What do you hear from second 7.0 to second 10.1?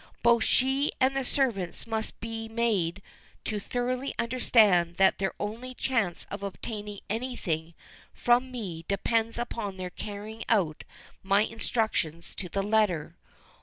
anything from me depends upon their